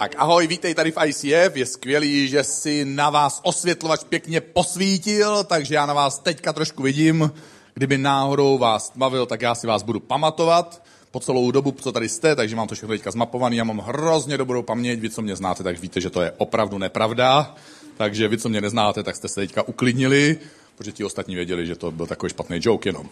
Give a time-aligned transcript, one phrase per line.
[0.00, 5.44] Tak ahoj, vítej tady v ICF, je skvělý, že si na vás osvětlovač pěkně posvítil,
[5.44, 7.32] takže já na vás teďka trošku vidím.
[7.74, 12.08] Kdyby náhodou vás bavil, tak já si vás budu pamatovat po celou dobu, co tady
[12.08, 15.36] jste, takže mám to všechno teďka zmapovaný, já mám hrozně dobrou paměť, vy, co mě
[15.36, 17.54] znáte, tak víte, že to je opravdu nepravda,
[17.96, 20.38] takže vy, co mě neznáte, tak jste se teďka uklidnili,
[20.76, 23.08] protože ti ostatní věděli, že to byl takový špatný joke jenom.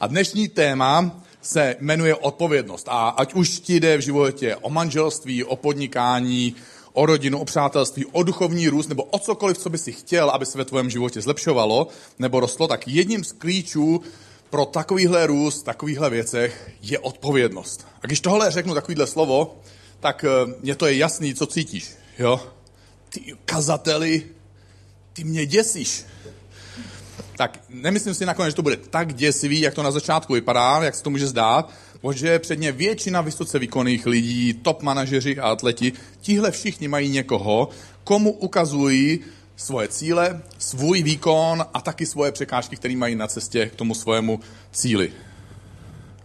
[0.00, 2.86] A dnešní téma se jmenuje odpovědnost.
[2.88, 6.54] A ať už ti jde v životě o manželství, o podnikání,
[6.92, 10.46] o rodinu, o přátelství, o duchovní růst, nebo o cokoliv, co by si chtěl, aby
[10.46, 14.00] se ve tvém životě zlepšovalo nebo rostlo, tak jedním z klíčů
[14.50, 17.86] pro takovýhle růst, takovýchhle věcech je odpovědnost.
[18.02, 19.56] A když tohle řeknu takovýhle slovo,
[20.00, 20.24] tak
[20.60, 21.90] mě to je jasný, co cítíš.
[22.18, 22.40] Jo?
[23.08, 24.26] Ty kazateli,
[25.12, 26.04] ty mě děsíš
[27.42, 30.94] tak nemyslím si nakonec, že to bude tak děsivý, jak to na začátku vypadá, jak
[30.94, 31.70] se to může zdát,
[32.00, 37.68] protože předně většina vysoce výkonných lidí, top manažeři a atleti, tihle všichni mají někoho,
[38.04, 39.20] komu ukazují
[39.56, 44.40] svoje cíle, svůj výkon a taky svoje překážky, které mají na cestě k tomu svojemu
[44.72, 45.12] cíli.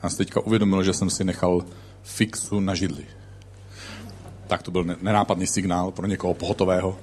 [0.03, 1.65] Já jsem teďka uvědomil, že jsem si nechal
[2.03, 3.05] fixu na židli.
[4.47, 6.99] Tak to byl nenápadný signál pro někoho pohotového.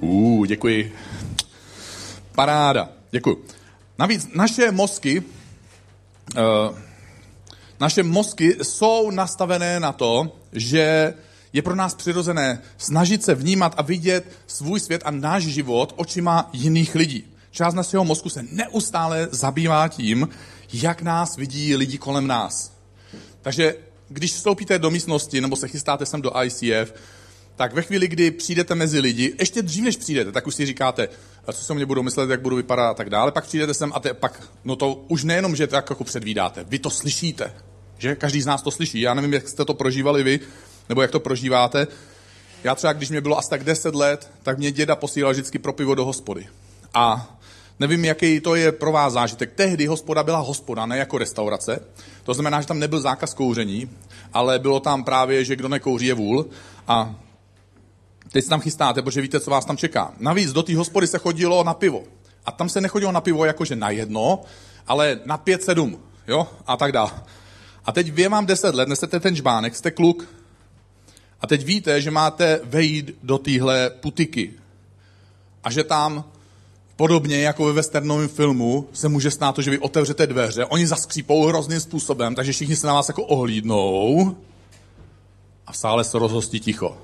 [0.00, 0.92] Uh, děkuji.
[2.34, 2.88] Paráda.
[3.10, 3.44] Děkuji.
[3.98, 5.22] Navíc naše mozky,
[6.36, 6.78] uh,
[7.80, 11.14] naše mozky jsou nastavené na to, že
[11.52, 16.50] je pro nás přirozené snažit se vnímat a vidět svůj svět a náš život očima
[16.52, 17.24] jiných lidí.
[17.50, 20.28] Část našeho mozku se neustále zabývá tím,
[20.72, 22.72] jak nás vidí lidi kolem nás.
[23.42, 23.74] Takže
[24.08, 26.94] když vstoupíte do místnosti nebo se chystáte sem do ICF,
[27.56, 31.08] tak ve chvíli, kdy přijdete mezi lidi, ještě dřív, než přijdete, tak už si říkáte,
[31.52, 33.92] co se o mě budou myslet, jak budu vypadat a tak dále, pak přijdete sem
[33.94, 37.54] a te, pak, no to už nejenom, že tak jako předvídáte, vy to slyšíte,
[37.98, 38.14] že?
[38.14, 39.00] Každý z nás to slyší.
[39.00, 40.40] Já nevím, jak jste to prožívali vy,
[40.88, 41.86] nebo jak to prožíváte.
[42.64, 45.72] Já třeba, když mě bylo asi tak 10 let, tak mě děda posílal vždycky pro
[45.72, 46.46] pivo do hospody.
[46.94, 47.36] A
[47.80, 49.52] nevím, jaký to je pro vás zážitek.
[49.54, 51.80] Tehdy hospoda byla hospoda, ne jako restaurace.
[52.22, 53.90] To znamená, že tam nebyl zákaz kouření,
[54.32, 56.46] ale bylo tam právě, že kdo nekouří je vůl.
[56.88, 57.14] A
[58.34, 60.12] Teď se tam chystáte, protože víte, co vás tam čeká.
[60.18, 62.02] Navíc do té hospody se chodilo na pivo.
[62.46, 64.40] A tam se nechodilo na pivo jakože na jedno,
[64.86, 67.10] ale na pět, sedm, jo, a tak dále.
[67.84, 70.28] A teď vy mám deset let, nesete ten žbánek, jste kluk.
[71.40, 74.52] A teď víte, že máte vejít do téhle putiky.
[75.64, 76.24] A že tam
[76.96, 81.46] podobně jako ve westernovém filmu se může stát to, že vy otevřete dveře, oni zaskřípou
[81.46, 84.36] hrozným způsobem, takže všichni se na vás jako ohlídnou
[85.66, 86.98] a v sále se rozhostí ticho.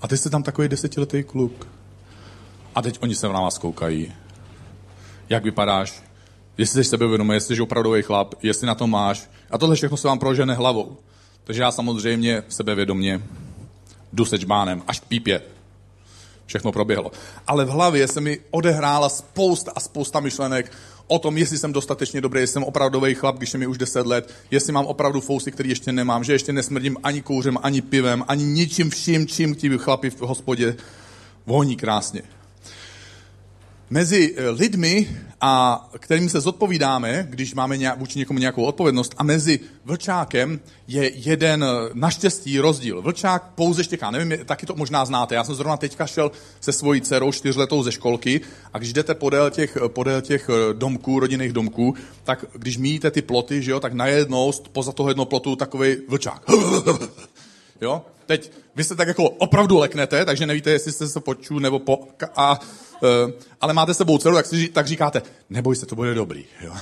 [0.00, 1.68] A ty jste tam takový desetiletý kluk.
[2.74, 4.12] A teď oni se na vás koukají.
[5.28, 6.02] Jak vypadáš?
[6.58, 9.30] Jestli jsi sebevědomý, jestli jsi opravdový chlap, jestli na to máš.
[9.50, 10.96] A tohle všechno se vám prožene hlavou.
[11.44, 13.22] Takže já samozřejmě sebevědomně
[14.12, 15.42] jdu se čbánem až pípě.
[16.46, 17.10] Všechno proběhlo.
[17.46, 20.72] Ale v hlavě se mi odehrála spousta a spousta myšlenek
[21.08, 24.06] o tom, jestli jsem dostatečně dobrý, jestli jsem opravdový chlap, když je mi už 10
[24.06, 28.24] let, jestli mám opravdu fousy, který ještě nemám, že ještě nesmrdím ani kouřem, ani pivem,
[28.28, 30.76] ani ničím vším, čím ti chlapi v hospodě
[31.46, 32.22] voní krásně
[33.90, 35.08] mezi eh, lidmi,
[35.40, 41.10] a kterým se zodpovídáme, když máme nějak, vůči někomu nějakou odpovědnost, a mezi vlčákem je
[41.14, 43.02] jeden eh, naštěstí rozdíl.
[43.02, 44.10] Vlčák pouze štěká.
[44.10, 45.34] Nevím, taky to možná znáte.
[45.34, 48.40] Já jsem zrovna teďka šel se svojí dcerou čtyřletou ze školky
[48.72, 51.94] a když jdete podél těch, eh, podél těch domků, rodinných domků,
[52.24, 56.42] tak když míjíte ty ploty, že jo, tak najednou poza toho jedno plotu takový vlčák.
[57.80, 58.02] Jo?
[58.26, 62.08] Teď vy se tak jako opravdu leknete, takže nevíte, jestli jste se poču nebo po...
[62.36, 62.60] A,
[63.60, 66.44] ale máte sebou dceru, tak, si, tak říkáte, neboj se, to bude dobrý.
[66.64, 66.72] Jo?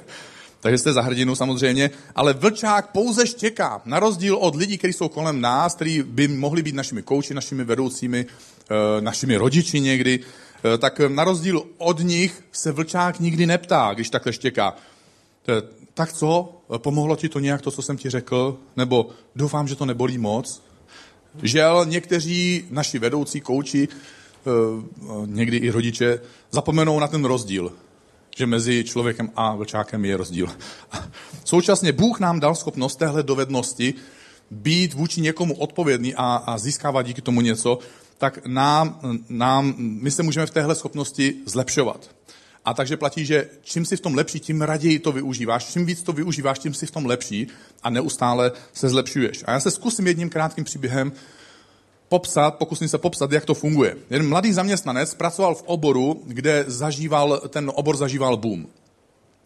[0.60, 3.82] takže jste za hrdinu samozřejmě, ale vlčák pouze štěká.
[3.84, 7.64] Na rozdíl od lidí, kteří jsou kolem nás, kteří by mohli být našimi kouči, našimi
[7.64, 8.26] vedoucími,
[8.70, 10.20] e, našimi rodiči někdy,
[10.74, 14.76] e, tak na rozdíl od nich se vlčák nikdy neptá, když takhle štěká.
[15.94, 16.54] Tak co?
[16.78, 18.58] Pomohlo ti to nějak, to, co jsem ti řekl?
[18.76, 20.62] Nebo doufám, že to nebolí moc?
[21.42, 23.96] Žel někteří naši vedoucí kouči, eh,
[25.26, 27.72] někdy i rodiče, zapomenou na ten rozdíl,
[28.36, 30.48] že mezi člověkem a vlčákem je rozdíl.
[31.44, 33.94] Současně Bůh nám dal schopnost téhle dovednosti
[34.50, 37.78] být vůči někomu odpovědný a, a získávat díky tomu něco,
[38.18, 42.10] tak nám, nám, my se můžeme v téhle schopnosti zlepšovat.
[42.64, 45.72] A takže platí, že čím si v tom lepší, tím raději to využíváš.
[45.72, 47.46] Čím víc to využíváš, tím si v tom lepší
[47.82, 49.44] a neustále se zlepšuješ.
[49.46, 51.12] A já se zkusím jedním krátkým příběhem
[52.08, 53.96] popsat, pokusím se popsat, jak to funguje.
[54.10, 58.66] Jeden mladý zaměstnanec pracoval v oboru, kde zažíval, ten obor zažíval boom.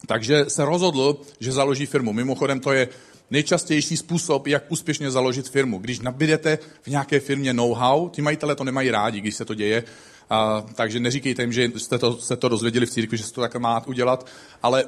[0.07, 2.13] Takže se rozhodl, že založí firmu.
[2.13, 2.87] Mimochodem to je
[3.31, 5.79] nejčastější způsob, jak úspěšně založit firmu.
[5.79, 9.83] Když nabídete v nějaké firmě know-how, ti majitele to nemají rádi, když se to děje,
[10.29, 13.41] a, takže neříkejte jim, že jste to, jste to dozvěděli v církvi, že se to
[13.41, 14.27] takhle má udělat,
[14.63, 14.85] ale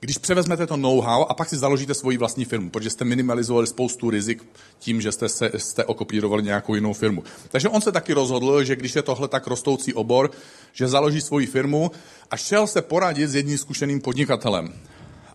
[0.00, 4.10] když převezmete to know-how a pak si založíte svoji vlastní firmu, protože jste minimalizovali spoustu
[4.10, 4.44] rizik
[4.78, 7.24] tím, že jste, se, jste okopírovali nějakou jinou firmu.
[7.50, 10.30] Takže on se taky rozhodl, že když je tohle tak rostoucí obor,
[10.72, 11.90] že založí svoji firmu
[12.30, 14.72] a šel se poradit s jedním zkušeným podnikatelem,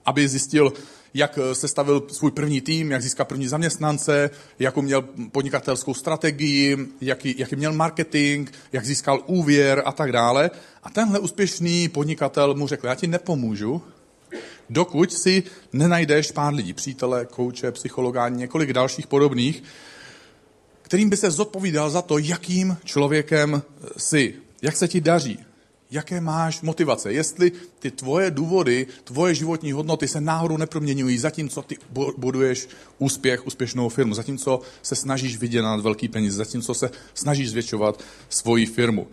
[0.06, 0.74] aby zjistil,
[1.14, 4.30] jak sestavil svůj první tým, jak získal první zaměstnance,
[4.60, 5.02] jakou měl
[5.32, 10.52] podnikatelskou strategii, jaký, jaký měl marketing, jak získal úvěr a tak dále.
[10.84, 13.82] A tenhle úspěšný podnikatel mu řekl, já ti nepomůžu,
[14.70, 15.44] dokud si
[15.74, 19.64] nenajdeš pár lidí, přítele, kouče, psychologa, několik dalších podobných,
[20.82, 23.62] kterým by se zodpovídal za to, jakým člověkem
[23.98, 25.40] jsi, jak se ti daří,
[25.92, 31.78] jaké máš motivace, jestli ty tvoje důvody, tvoje životní hodnoty se náhodou neproměňují, zatímco ty
[32.18, 32.68] buduješ
[32.98, 39.08] úspěch, úspěšnou firmu, zatímco se snažíš vydělat velký peníze, zatímco se snažíš zvětšovat svoji firmu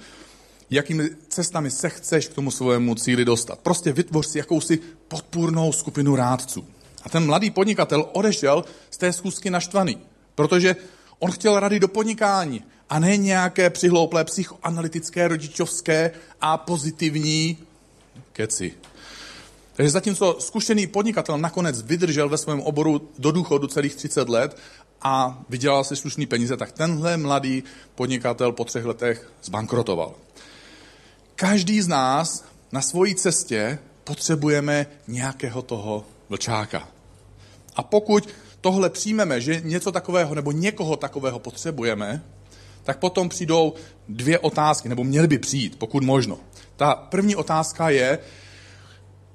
[0.70, 3.58] jakými cestami se chceš k tomu svému cíli dostat.
[3.58, 4.78] Prostě vytvoř si jakousi
[5.08, 6.64] podpůrnou skupinu rádců.
[7.02, 9.98] A ten mladý podnikatel odešel z té schůzky naštvaný,
[10.34, 10.76] protože
[11.18, 16.10] on chtěl rady do podnikání a ne nějaké přihlouplé psychoanalytické, rodičovské
[16.40, 17.58] a pozitivní
[18.32, 18.74] keci.
[19.74, 24.56] Takže zatímco zkušený podnikatel nakonec vydržel ve svém oboru do důchodu celých 30 let
[25.02, 27.64] a vydělal si slušný peníze, tak tenhle mladý
[27.94, 30.14] podnikatel po třech letech zbankrotoval.
[31.36, 36.88] Každý z nás na svojí cestě potřebujeme nějakého toho vlčáka.
[37.76, 38.28] A pokud
[38.60, 42.22] tohle přijmeme, že něco takového nebo někoho takového potřebujeme,
[42.84, 43.74] tak potom přijdou
[44.08, 46.38] dvě otázky, nebo měly by přijít, pokud možno.
[46.76, 48.18] Ta první otázka je,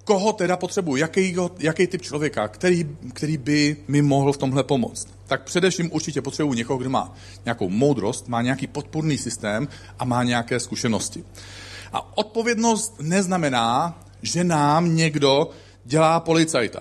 [0.04, 5.08] koho teda potřebuji, jaký, jaký typ člověka, který, který by mi mohl v tomhle pomoct.
[5.28, 7.16] Tak především určitě potřebuji někoho, kdo má
[7.46, 9.68] nějakou moudrost, má nějaký podpůrný systém
[10.00, 11.24] a má nějaké zkušenosti.
[11.94, 15.50] A odpovědnost neznamená, že nám někdo
[15.86, 16.80] dělá policajta.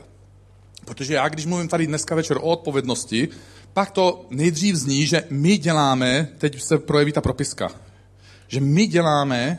[0.84, 3.28] Protože já, když mluvím tady dneska večer o odpovědnosti,
[3.72, 7.68] pak to nejdřív zní, že my děláme, teď se projeví ta propiska,
[8.48, 9.58] že my děláme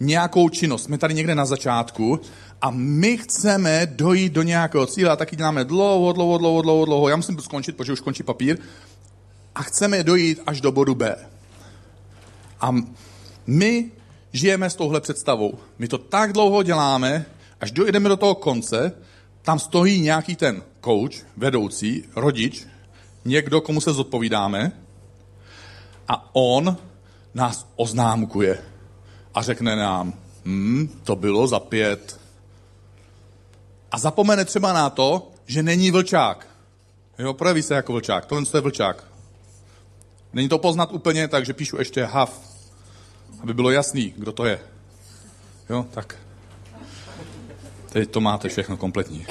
[0.00, 0.84] nějakou činnost.
[0.84, 2.20] Jsme tady někde na začátku
[2.62, 7.08] a my chceme dojít do nějakého cíle a taky děláme dlouho, dlouho, dlouho, dlouho, dlouho.
[7.08, 8.58] Já musím skončit, protože už končí papír.
[9.54, 11.16] A chceme dojít až do bodu B.
[12.60, 12.74] A
[13.46, 13.90] my
[14.32, 15.58] žijeme s touhle představou.
[15.78, 17.26] My to tak dlouho děláme,
[17.60, 18.92] až dojdeme do toho konce,
[19.42, 22.66] tam stojí nějaký ten coach, vedoucí, rodič,
[23.24, 24.72] někdo, komu se zodpovídáme
[26.08, 26.76] a on
[27.34, 28.58] nás oznámkuje
[29.34, 30.14] a řekne nám,
[30.44, 32.20] hm, to bylo za pět.
[33.90, 36.46] A zapomene třeba na to, že není vlčák.
[37.18, 38.26] Jo, projeví se jako vlčák.
[38.26, 39.04] Tohle je vlčák.
[40.32, 42.55] Není to poznat úplně, takže píšu ještě hav
[43.40, 44.60] aby bylo jasný, kdo to je.
[45.70, 46.16] Jo, tak.
[47.92, 49.26] Teď to máte všechno kompletní.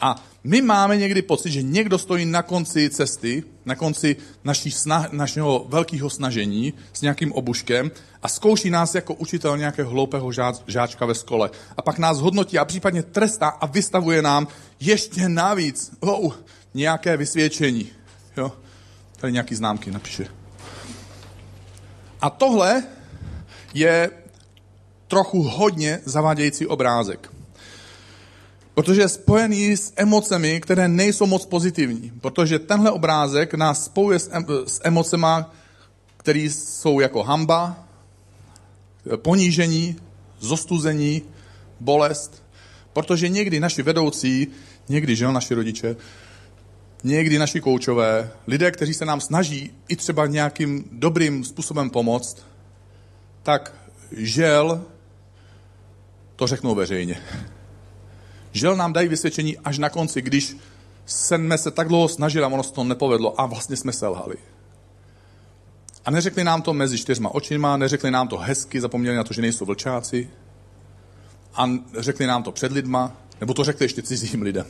[0.00, 5.12] A my máme někdy pocit, že někdo stojí na konci cesty, na konci naší snah,
[5.12, 7.90] našeho velkého snažení s nějakým obuškem
[8.22, 10.32] a zkouší nás jako učitel nějakého hloupého
[10.66, 11.50] žáčka ve škole.
[11.76, 14.48] A pak nás hodnotí a případně trestá a vystavuje nám
[14.80, 16.34] ještě navíc oh,
[16.74, 17.88] nějaké vysvědčení.
[18.36, 18.52] Jo?
[19.16, 20.26] Tady nějaký známky napíše.
[22.20, 22.82] A tohle
[23.74, 24.10] je
[25.08, 27.32] trochu hodně zavádějící obrázek.
[28.74, 32.12] Protože je spojený s emocemi, které nejsou moc pozitivní.
[32.20, 35.54] Protože tenhle obrázek nás spojuje s, em- s emocema,
[36.16, 37.88] které jsou jako hamba,
[39.16, 39.96] ponížení,
[40.38, 41.22] zostuzení,
[41.80, 42.42] bolest.
[42.92, 44.48] Protože někdy naši vedoucí,
[44.88, 45.96] někdy žel naši rodiče,
[47.04, 52.49] někdy naši koučové, lidé, kteří se nám snaží i třeba nějakým dobrým způsobem pomoct,
[53.42, 53.74] tak
[54.12, 54.84] žel
[56.36, 57.22] to řeknou veřejně.
[58.52, 60.56] Žel nám dají vysvědčení až na konci, když
[61.06, 64.36] jsme se tak dlouho snažili a ono se to nepovedlo a vlastně jsme selhali.
[66.04, 69.42] A neřekli nám to mezi čtyřma očima, neřekli nám to hezky, zapomněli na to, že
[69.42, 70.30] nejsou vlčáci.
[71.54, 74.66] A řekli nám to před lidma, nebo to řekli ještě cizím lidem.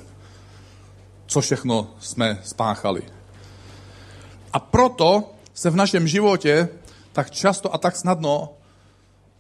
[1.27, 3.03] Co všechno jsme spáchali.
[4.53, 6.69] A proto se v našem životě
[7.13, 8.55] tak často a tak snadno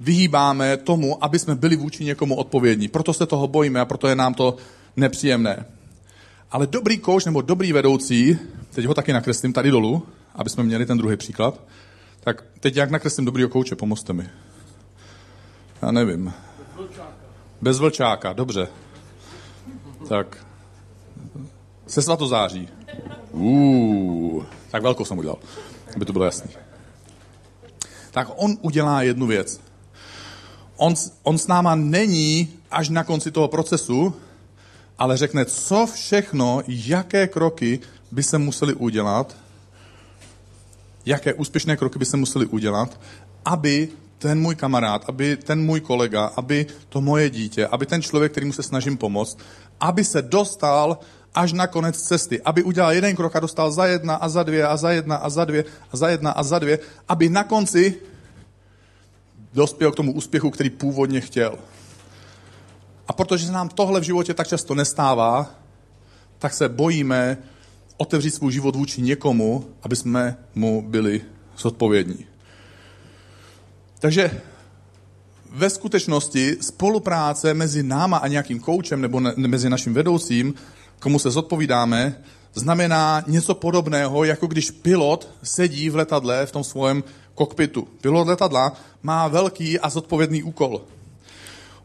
[0.00, 2.88] vyhýbáme tomu, aby jsme byli vůči někomu odpovědní.
[2.88, 4.56] Proto se toho bojíme a proto je nám to
[4.96, 5.64] nepříjemné.
[6.50, 8.38] Ale dobrý kouč nebo dobrý vedoucí,
[8.70, 11.60] teď ho taky nakreslím tady dolů, aby jsme měli ten druhý příklad,
[12.20, 14.28] tak teď jak nakreslím dobrýho kouče, pomozte mi.
[15.82, 16.24] Já nevím.
[16.24, 17.12] Bez vlčáka.
[17.62, 18.68] Bez vlčáka, dobře.
[20.08, 20.46] Tak.
[21.86, 22.68] Se svatozáří.
[23.32, 25.38] Uuu, tak velkou jsem udělal,
[25.96, 26.50] aby to bylo jasný.
[28.10, 29.60] Tak on udělá jednu věc.
[30.80, 34.14] On, on s náma není až na konci toho procesu,
[34.98, 39.36] ale řekne, co všechno, jaké kroky by se museli udělat,
[41.06, 43.00] jaké úspěšné kroky by se museli udělat,
[43.44, 48.32] aby ten můj kamarád, aby ten můj kolega, aby to moje dítě, aby ten člověk,
[48.32, 49.38] kterýmu se snažím pomoct,
[49.80, 50.98] aby se dostal
[51.34, 54.66] až na konec cesty, aby udělal jeden krok a dostal za jedna a za dvě
[54.66, 58.00] a za jedna a za dvě a za jedna a za dvě, aby na konci
[59.52, 61.58] dospěl k tomu úspěchu, který původně chtěl.
[63.08, 65.54] A protože se nám tohle v životě tak často nestává,
[66.38, 67.38] tak se bojíme
[67.96, 71.20] otevřít svůj život vůči někomu, aby jsme mu byli
[71.58, 72.26] zodpovědní.
[73.98, 74.40] Takže
[75.50, 80.54] ve skutečnosti spolupráce mezi náma a nějakým koučem nebo ne, mezi naším vedoucím,
[80.98, 82.22] komu se zodpovídáme,
[82.54, 87.04] znamená něco podobného, jako když pilot sedí v letadle v tom svém
[87.40, 87.88] kokpitu.
[88.00, 90.84] Pilot letadla má velký a zodpovědný úkol.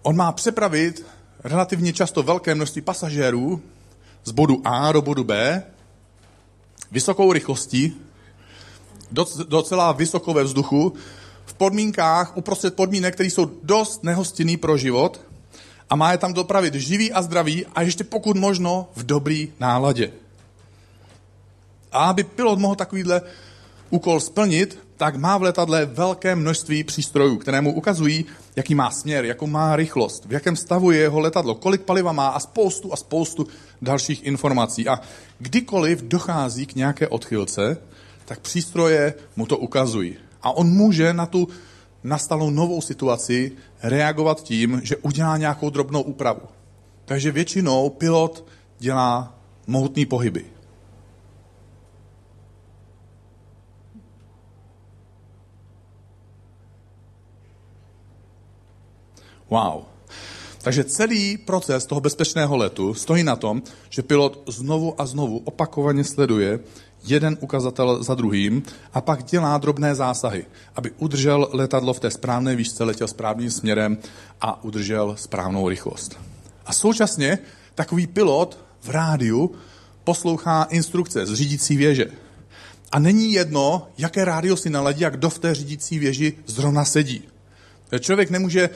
[0.01, 1.05] On má přepravit
[1.43, 3.61] relativně často velké množství pasažérů
[4.23, 5.63] z bodu A do bodu B
[6.91, 7.95] vysokou rychlostí,
[9.47, 10.93] docela vysoko ve vzduchu,
[11.45, 15.21] v podmínkách, uprostřed podmínek, které jsou dost nehostinný pro život
[15.89, 20.11] a má je tam dopravit živý a zdravý a ještě pokud možno v dobrý náladě.
[21.91, 23.21] A aby pilot mohl takovýhle
[23.95, 28.25] úkol splnit, tak má v letadle velké množství přístrojů, které mu ukazují,
[28.55, 32.27] jaký má směr, jakou má rychlost, v jakém stavu je jeho letadlo, kolik paliva má
[32.27, 33.47] a spoustu a spoustu
[33.81, 34.87] dalších informací.
[34.87, 34.99] A
[35.39, 37.77] kdykoliv dochází k nějaké odchylce,
[38.25, 40.15] tak přístroje mu to ukazují.
[40.41, 41.47] A on může na tu
[42.03, 43.51] nastalou novou situaci
[43.83, 46.41] reagovat tím, že udělá nějakou drobnou úpravu.
[47.05, 48.45] Takže většinou pilot
[48.79, 49.35] dělá
[49.67, 50.54] mohutný pohyby.
[59.49, 59.83] Wow.
[60.61, 66.03] Takže celý proces toho bezpečného letu stojí na tom, že pilot znovu a znovu opakovaně
[66.03, 66.59] sleduje
[67.03, 72.55] jeden ukazatel za druhým a pak dělá drobné zásahy, aby udržel letadlo v té správné
[72.55, 73.97] výšce, letěl správným směrem
[74.41, 76.19] a udržel správnou rychlost.
[76.65, 77.39] A současně
[77.75, 79.51] takový pilot v rádiu
[80.03, 82.05] poslouchá instrukce z řídící věže.
[82.91, 87.23] A není jedno, jaké rádio si naladí a kdo v té řídící věži zrovna sedí.
[87.99, 88.69] Člověk nemůže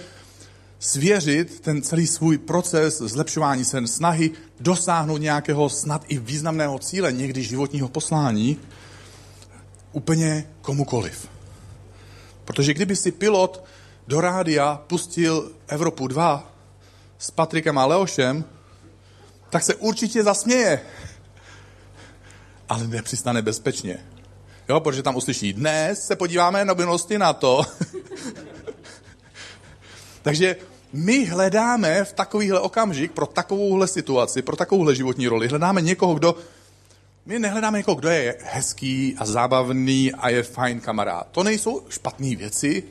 [0.79, 7.43] svěřit ten celý svůj proces zlepšování se snahy dosáhnout nějakého snad i významného cíle, někdy
[7.43, 8.57] životního poslání,
[9.91, 11.27] úplně komukoliv.
[12.45, 13.63] Protože kdyby si pilot
[14.07, 16.53] do rádia pustil Evropu 2
[17.17, 18.45] s Patrikem a Leošem,
[19.50, 20.81] tak se určitě zasměje.
[22.69, 23.98] Ale nepřistane bezpečně.
[24.69, 26.75] Jo, protože tam uslyší, dnes se podíváme na
[27.17, 27.62] na to.
[30.21, 30.55] Takže
[30.93, 36.35] my hledáme v takovýhle okamžik, pro takovouhle situaci, pro takovouhle životní roli, hledáme někoho, kdo...
[37.25, 41.27] My nehledáme někoho, kdo je hezký a zábavný a je fajn kamarád.
[41.31, 42.83] To nejsou špatné věci,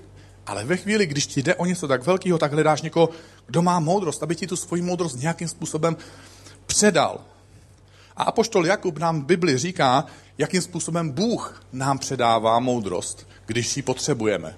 [0.47, 3.09] ale ve chvíli, když ti jde o něco tak velkého, tak hledáš někoho,
[3.47, 5.97] kdo má moudrost, aby ti tu svoji moudrost nějakým způsobem
[6.67, 7.21] předal.
[8.17, 10.07] A apoštol Jakub nám v Bibli říká,
[10.39, 14.55] jakým způsobem Bůh nám předává moudrost, když ji potřebujeme.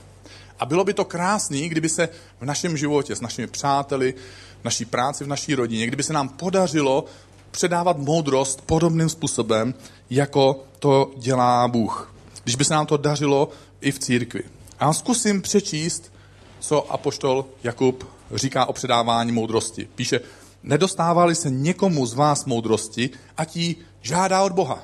[0.61, 2.09] A bylo by to krásný, kdyby se
[2.41, 4.15] v našem životě s našimi přáteli,
[4.61, 7.05] v naší práci, v naší rodině, kdyby se nám podařilo
[7.51, 9.75] předávat moudrost podobným způsobem,
[10.11, 12.15] jako to dělá Bůh.
[12.45, 13.49] Když by se nám to dařilo
[13.81, 14.43] i v církvi.
[14.79, 16.13] A zkusím přečíst,
[16.61, 19.89] co apoštol Jakub říká o předávání moudrosti.
[19.95, 20.21] Píše,
[20.63, 24.79] nedostávali se někomu z vás moudrosti, a ti žádá od Boha.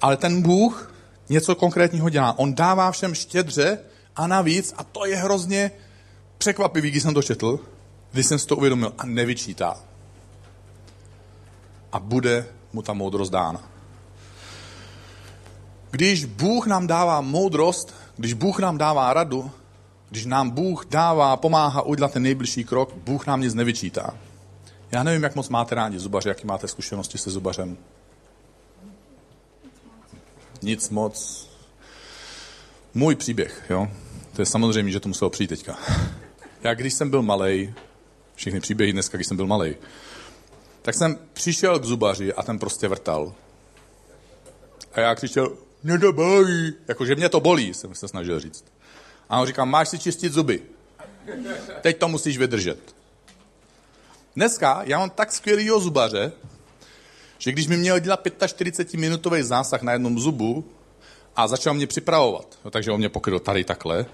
[0.00, 0.94] Ale ten Bůh
[1.28, 2.38] něco konkrétního dělá.
[2.38, 3.78] On dává všem štědře,
[4.16, 5.70] a navíc, a to je hrozně
[6.38, 7.60] překvapivý, když jsem to četl,
[8.12, 9.76] když jsem si to uvědomil, a nevyčítá.
[11.92, 13.70] A bude mu ta moudrost dána.
[15.90, 19.50] Když Bůh nám dává moudrost, když Bůh nám dává radu,
[20.10, 24.14] když nám Bůh dává, pomáhá udělat ten nejbližší krok, Bůh nám nic nevyčítá.
[24.92, 27.76] Já nevím, jak moc máte rádi zubaře, jaký máte zkušenosti se zubařem.
[30.62, 31.48] Nic moc.
[32.94, 33.88] Můj příběh, jo.
[34.36, 35.78] To je samozřejmě, že to muselo přijít teďka.
[36.62, 37.74] Já když jsem byl malý,
[38.34, 39.74] všechny příběhy dneska, když jsem byl malý,
[40.82, 43.34] tak jsem přišel k zubaři a ten prostě vrtal.
[44.92, 46.74] A já křičel, mě to bolí.
[46.88, 48.64] Jakože mě to bolí, jsem se snažil říct.
[49.28, 50.62] A on říká, máš si čistit zuby.
[51.80, 52.94] Teď to musíš vydržet.
[54.36, 56.32] Dneska já mám tak skvělýho zubaře,
[57.38, 60.64] že když mi měl dělat 45-minutový zásah na jednom zubu
[61.36, 64.06] a začal mě připravovat, no, takže on mě pokryl tady takhle,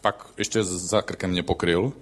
[0.00, 1.92] pak ještě za krkem mě pokryl,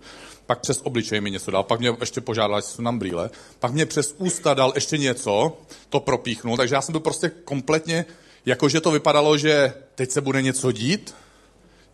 [0.46, 3.72] pak přes obličej mi něco dal, pak mě ještě požádal, jestli jsou nám brýle, pak
[3.72, 5.56] mě přes ústa dal ještě něco,
[5.88, 8.04] to propíchnul, takže já jsem byl prostě kompletně,
[8.46, 11.14] jakože to vypadalo, že teď se bude něco dít,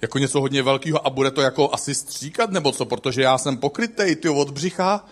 [0.02, 3.56] jako něco hodně velkého a bude to jako asi stříkat nebo co, protože já jsem
[3.56, 5.04] pokrytej, ty od břicha,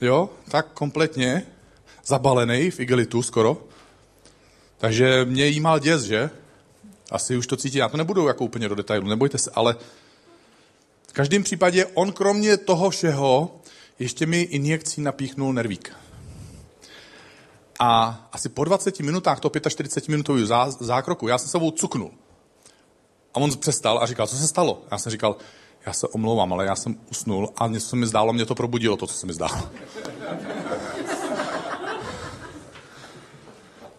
[0.00, 1.46] jo, tak kompletně,
[2.06, 3.62] zabalený v igelitu skoro.
[4.78, 6.30] Takže mě jímal děs, že?
[7.10, 9.76] Asi už to cítí, já to nebudu jako úplně do detailu, nebojte se, ale
[11.16, 13.60] každém případě on kromě toho všeho
[13.98, 15.92] ještě mi injekcí napíchnul nervík.
[17.78, 20.48] A asi po 20 minutách, to 45 minutový
[20.80, 22.10] zákroku, já jsem sebou cuknul.
[23.34, 24.82] A on přestal a říkal, co se stalo?
[24.90, 25.36] Já jsem říkal,
[25.86, 28.96] já se omlouvám, ale já jsem usnul a něco se mi zdálo, mě to probudilo,
[28.96, 29.70] to, co se mi zdálo.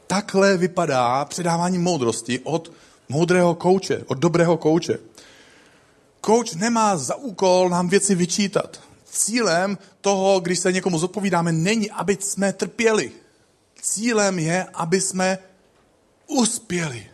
[0.07, 2.71] Takhle vypadá předávání moudrosti od
[3.09, 4.97] moudrého kouče, od dobrého kouče.
[6.27, 8.81] Kouč nemá za úkol nám věci vyčítat.
[9.05, 13.11] Cílem toho, když se někomu zodpovídáme, není, aby jsme trpěli.
[13.81, 15.37] Cílem je, aby jsme
[16.27, 17.07] uspěli.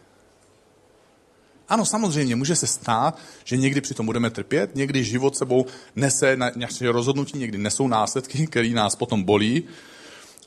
[1.69, 5.65] Ano, samozřejmě, může se stát, že někdy přitom budeme trpět, někdy život sebou
[5.95, 9.63] nese na naše rozhodnutí, někdy nesou následky, které nás potom bolí,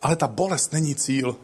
[0.03, 1.37] ale ta bolest není cíl.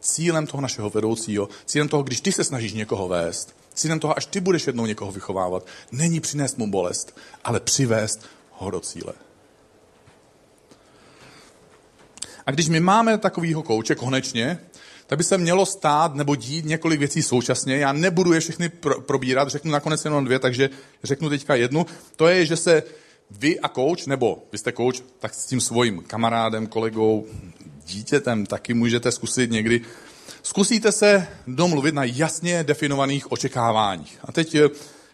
[0.00, 4.26] Cílem toho našeho vedoucího, cílem toho, když ty se snažíš někoho vést, cílem toho, až
[4.26, 9.12] ty budeš jednou někoho vychovávat, není přinést mu bolest, ale přivést ho do cíle.
[12.46, 14.58] A když my máme takovýho kouče konečně,
[15.06, 17.76] tak by se mělo stát nebo dít několik věcí současně.
[17.76, 20.70] Já nebudu je všechny pro, probírat, řeknu nakonec jenom dvě, takže
[21.04, 21.86] řeknu teďka jednu.
[22.16, 22.82] To je, že se
[23.30, 27.26] vy a kouč, nebo vy jste kouč, tak s tím svým kamarádem, kolegou,
[27.86, 29.80] dítětem taky můžete zkusit někdy.
[30.42, 34.18] Zkusíte se domluvit na jasně definovaných očekáváních.
[34.24, 34.68] A teď eh,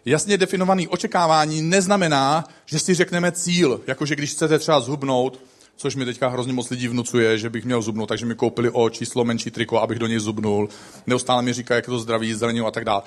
[0.05, 5.41] jasně definovaný očekávání neznamená, že si řekneme cíl, jakože když chcete třeba zhubnout,
[5.75, 8.89] což mi teďka hrozně moc lidí vnucuje, že bych měl zubnout, takže mi koupili o
[8.89, 10.69] číslo menší triko, abych do něj zubnul.
[11.07, 13.01] Neustále mi říká, jak je to zdraví, zranění a tak dále.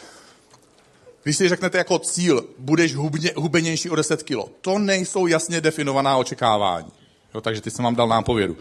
[1.22, 6.16] Když si řeknete jako cíl, budeš hubně, hubenější o 10 kilo, to nejsou jasně definovaná
[6.16, 6.92] očekávání.
[7.35, 8.56] Jo, takže ty jsem vám dal nápovědu.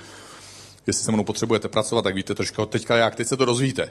[0.88, 3.90] Jestli se mnou potřebujete pracovat, tak víte trošku teďka jak, teď se to rozvíjíte.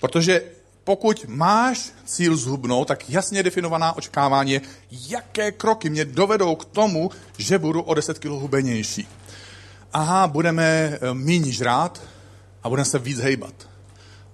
[0.00, 0.42] Protože
[0.88, 7.10] pokud máš cíl zhubnout, tak jasně definovaná očekávání je, jaké kroky mě dovedou k tomu,
[7.38, 9.08] že budu o 10 kg hubenější.
[9.92, 12.02] Aha, budeme eh, méně žrát
[12.62, 13.54] a budeme se víc hejbat.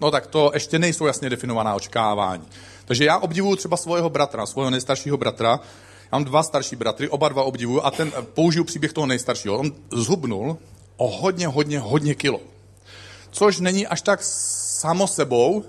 [0.01, 2.45] No tak to ještě nejsou jasně definovaná očekávání.
[2.85, 5.61] Takže já obdivuju třeba svého bratra, svého nejstaršího bratra.
[6.13, 9.59] Já mám dva starší bratry, oba dva obdivuju a ten eh, použiju příběh toho nejstaršího.
[9.59, 10.59] On zhubnul
[10.97, 12.41] o hodně, hodně, hodně kilo.
[13.31, 15.65] Což není až tak samo sebou,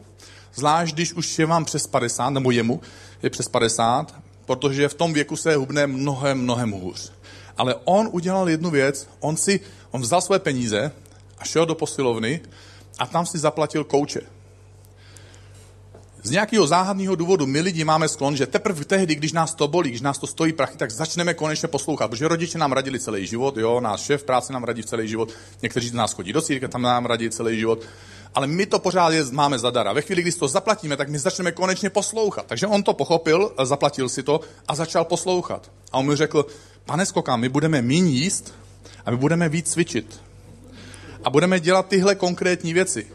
[0.56, 2.82] Zvlášť, když už je vám přes 50, nebo jemu
[3.24, 7.12] je přes 50, protože v tom věku se hubne mnohem, mnohem hůř.
[7.58, 9.60] Ale on udělal jednu věc, on si,
[9.92, 10.92] on vzal své peníze
[11.38, 12.42] a šel do posilovny
[13.00, 14.22] a tam si zaplatil kouče.
[16.26, 19.90] Z nějakého záhadného důvodu my lidi máme sklon, že teprve tehdy, když nás to bolí,
[19.90, 23.58] když nás to stojí prachy, tak začneme konečně poslouchat, protože rodiče nám radili celý život,
[23.58, 25.30] jo, náš šéf práce nám radí celý život,
[25.62, 27.86] někteří z nás chodí do církve, tam nám radí celý život
[28.36, 29.94] ale my to pořád je, máme zadara.
[29.94, 32.46] Ve chvíli, kdy to zaplatíme, tak my začneme konečně poslouchat.
[32.46, 35.72] Takže on to pochopil, zaplatil si to a začal poslouchat.
[35.92, 36.46] A on mi řekl,
[36.86, 38.54] pane Skoka, my budeme méně jíst
[39.06, 40.20] a my budeme víc cvičit.
[41.24, 43.08] A budeme dělat tyhle konkrétní věci.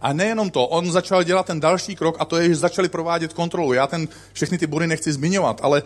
[0.00, 3.32] A nejenom to, on začal dělat ten další krok a to je, že začali provádět
[3.32, 3.72] kontrolu.
[3.72, 5.82] Já ten, všechny ty body nechci zmiňovat, ale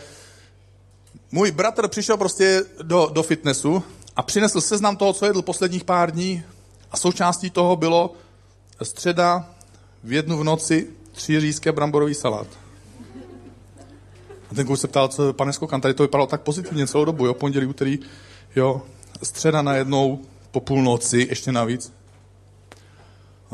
[1.32, 3.82] můj bratr přišel prostě do, do fitnessu
[4.16, 6.42] a přinesl seznam toho, co jedl posledních pár dní
[6.90, 8.14] a součástí toho bylo
[8.82, 9.50] středa
[10.04, 12.46] v jednu v noci tři řízké bramborový salát.
[14.50, 17.26] A ten kouč se ptal, co, pane Skokan, tady to vypadalo tak pozitivně celou dobu,
[17.26, 17.98] jo, pondělí, úterý,
[18.56, 18.82] jo,
[19.22, 20.20] středa najednou
[20.50, 21.92] po půlnoci, ještě navíc.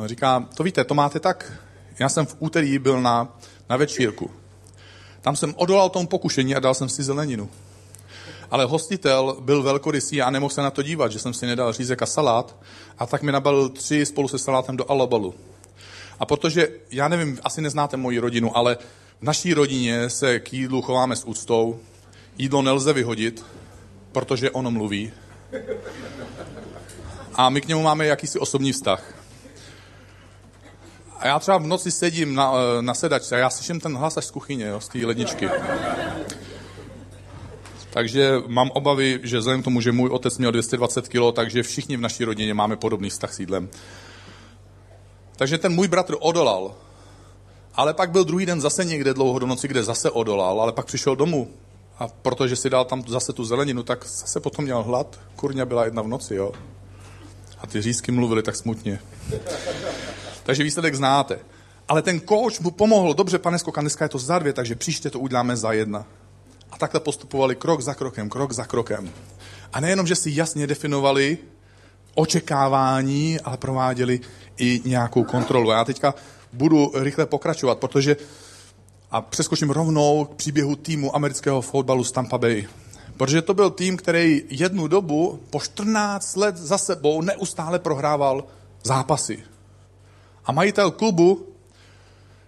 [0.07, 1.53] Říká, to víte, to máte tak,
[1.99, 3.39] já jsem v úterý byl na,
[3.71, 4.31] na večírku.
[5.21, 7.51] Tam jsem odolal tomu pokušení a dal jsem si zeleninu.
[8.51, 12.03] Ale hostitel byl velkorysý a nemohl se na to dívat, že jsem si nedal řízek
[12.03, 12.57] a salát
[12.99, 15.35] a tak mi nabalil tři spolu se salátem do alabalu.
[16.19, 18.79] A protože, já nevím, asi neznáte moji rodinu, ale
[19.21, 21.81] v naší rodině se k jídlu chováme s úctou.
[22.39, 23.45] Jídlo nelze vyhodit,
[24.13, 25.13] protože ono mluví.
[27.35, 29.18] A my k němu máme jakýsi osobní vztah.
[31.19, 34.25] A já třeba v noci sedím na, na sedačce a já slyším ten hlas až
[34.25, 35.49] z kuchyně, jo, z té ledničky.
[37.91, 41.97] Takže mám obavy, že vzhledem k tomu, že můj otec měl 220 kg, takže všichni
[41.97, 43.69] v naší rodině máme podobný vztah s jídlem.
[45.37, 46.75] Takže ten můj bratr odolal.
[47.75, 50.87] Ale pak byl druhý den zase někde dlouho do noci, kde zase odolal, ale pak
[50.87, 51.49] přišel domů.
[51.99, 55.21] A protože si dal tam zase tu zeleninu, tak zase potom měl hlad.
[55.37, 56.53] Kurňa byla jedna v noci, jo.
[57.59, 59.01] A ty řízky mluvili tak smutně.
[60.49, 61.39] Takže výsledek znáte.
[61.89, 65.11] Ale ten coach mu pomohl, dobře, pane Skokan, dneska je to za dvě, takže příště
[65.11, 66.07] to uděláme za jedna.
[66.71, 69.11] A takhle postupovali krok za krokem, krok za krokem.
[69.73, 71.39] A nejenom, že si jasně definovali
[72.15, 74.21] očekávání, ale prováděli
[74.57, 75.71] i nějakou kontrolu.
[75.71, 76.15] Já teďka
[76.53, 78.17] budu rychle pokračovat, protože
[79.11, 82.69] a přeskočím rovnou k příběhu týmu amerického fotbalu z Tampa Bay.
[83.17, 88.45] Protože to byl tým, který jednu dobu po 14 let za sebou neustále prohrával
[88.85, 89.43] zápasy.
[90.49, 91.47] A majitel klubu,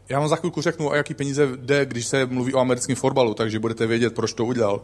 [0.08, 3.34] já vám za chvilku řeknu, o jaký peníze jde, když se mluví o americkém fotbalu,
[3.34, 4.82] takže budete vědět, proč to udělal.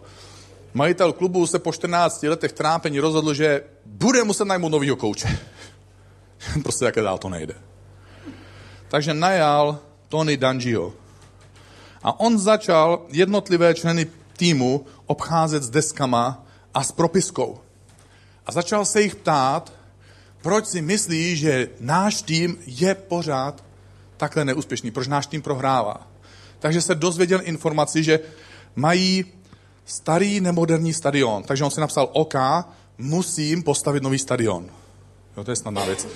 [0.74, 5.38] Majitel klubu se po 14 letech trápení rozhodl, že bude muset najmout novýho kouče.
[6.62, 7.54] prostě jaké dál to nejde.
[8.88, 10.92] Takže najal Tony Dungyho.
[12.02, 17.58] A on začal jednotlivé členy týmu obcházet s deskama a s propiskou.
[18.46, 19.72] A začal se jich ptát,
[20.46, 23.64] proč si myslí, že náš tým je pořád
[24.16, 26.06] takhle neúspěšný, proč náš tým prohrává.
[26.58, 28.20] Takže se dozvěděl informaci, že
[28.76, 29.24] mají
[29.84, 31.42] starý nemoderní stadion.
[31.42, 32.34] Takže on si napsal OK,
[32.98, 34.70] musím postavit nový stadion.
[35.36, 36.06] Jo, to je snadná věc.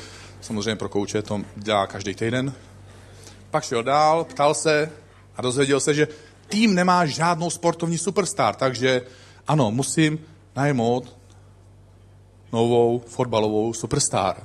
[0.40, 2.52] Samozřejmě pro kouče to dělá každý týden.
[3.50, 4.92] Pak šel dál, ptal se
[5.36, 6.08] a dozvěděl se, že
[6.48, 9.02] tým nemá žádnou sportovní superstar, takže
[9.48, 10.18] ano, musím
[10.56, 11.19] najmout
[12.52, 14.42] novou fotbalovou superstar.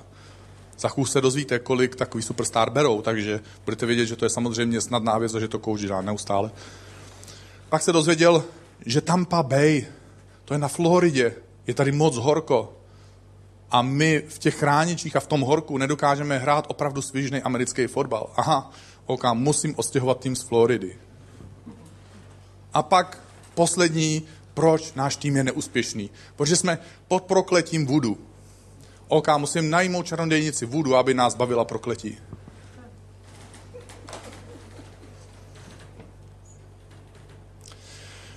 [0.79, 4.81] Za chůz se dozvíte, kolik takový superstar berou, takže budete vědět, že to je samozřejmě
[4.81, 6.51] snadná věc, že to kouč dělá neustále.
[7.69, 8.43] Pak se dozvěděl,
[8.85, 9.85] že Tampa Bay,
[10.45, 11.35] to je na Floridě,
[11.67, 12.73] je tady moc horko.
[13.71, 18.29] A my v těch chráničích a v tom horku nedokážeme hrát opravdu svěžný americký fotbal.
[18.35, 18.71] Aha,
[19.05, 20.97] OK, musím ostěhovat tým z Floridy.
[22.73, 23.19] A pak
[23.53, 24.23] poslední,
[24.55, 26.09] proč náš tým je neúspěšný.
[26.35, 28.17] Protože jsme pod prokletím vudu.
[29.07, 32.17] OK, musím najmout čarodějnici vudu, aby nás bavila prokletí.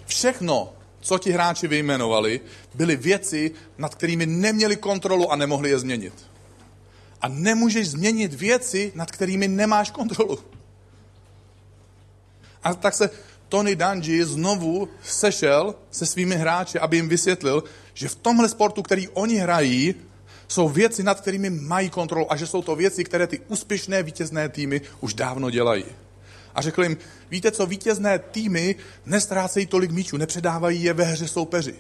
[0.07, 2.41] Všechno, co ti hráči vyjmenovali,
[2.75, 6.15] byly věci, nad kterými neměli kontrolu a nemohli je změnit.
[7.21, 10.39] A nemůžeš změnit věci, nad kterými nemáš kontrolu.
[12.63, 13.11] A tak se
[13.49, 19.09] Tony Dungy znovu sešel se svými hráči, aby jim vysvětlil, že v tomhle sportu, který
[19.09, 19.95] oni hrají,
[20.49, 24.49] jsou věci, nad kterými mají kontrolu a že jsou to věci, které ty úspěšné vítězné
[24.49, 25.85] týmy už dávno dělají.
[26.55, 26.97] A řekl jim,
[27.31, 31.75] víte co, vítězné týmy nestrácejí tolik míčů, nepředávají je ve hře soupeři.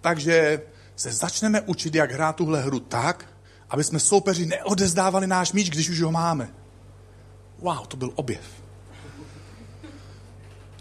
[0.00, 0.60] Takže
[0.96, 3.26] se začneme učit, jak hrát tuhle hru tak,
[3.70, 6.54] aby jsme soupeři neodezdávali náš míč, když už ho máme.
[7.58, 8.63] Wow, to byl objev.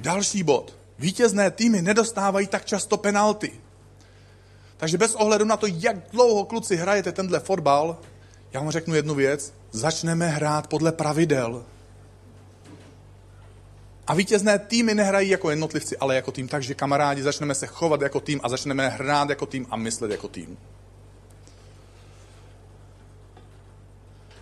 [0.03, 0.75] Další bod.
[0.99, 3.51] Vítězné týmy nedostávají tak často penalty.
[4.77, 7.97] Takže bez ohledu na to, jak dlouho kluci hrajete tenhle fotbal,
[8.53, 11.65] já vám řeknu jednu věc, začneme hrát podle pravidel.
[14.07, 16.47] A vítězné týmy nehrají jako jednotlivci, ale jako tým.
[16.47, 20.27] Takže kamarádi, začneme se chovat jako tým a začneme hrát jako tým a myslet jako
[20.27, 20.57] tým.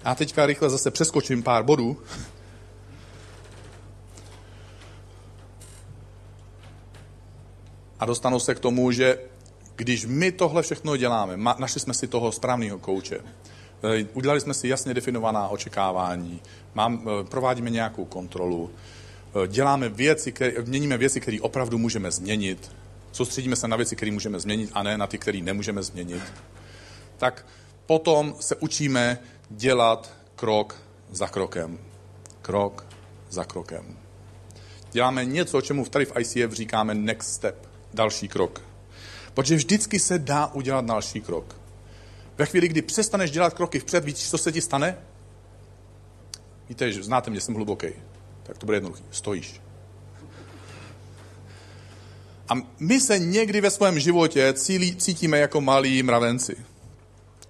[0.05, 1.97] Já teďka rychle zase přeskočím pár bodů.
[8.01, 9.17] A dostanu se k tomu, že
[9.75, 14.67] když my tohle všechno děláme, našli jsme si toho správného kouče, eh, udělali jsme si
[14.67, 16.41] jasně definovaná očekávání,
[16.73, 18.71] mám, eh, provádíme nějakou kontrolu,
[19.43, 22.71] eh, děláme věci, které, měníme věci, které opravdu můžeme změnit,
[23.11, 26.23] soustředíme se na věci, které můžeme změnit a ne na ty, které nemůžeme změnit,
[27.17, 27.45] tak
[27.85, 29.17] potom se učíme
[29.49, 31.79] dělat krok za krokem.
[32.41, 32.85] Krok
[33.29, 33.97] za krokem.
[34.91, 38.61] Děláme něco, čemu tady v ICF říkáme next step, další krok.
[39.33, 41.55] Protože vždycky se dá udělat další krok.
[42.37, 44.97] Ve chvíli, kdy přestaneš dělat kroky vpřed, víš, co se ti stane?
[46.69, 47.87] Víte, že znáte mě, jsem hluboký.
[48.43, 49.03] Tak to bude jednoduché.
[49.11, 49.61] Stojíš.
[52.49, 56.55] A my se někdy ve svém životě cílí, cítíme jako malí mravenci.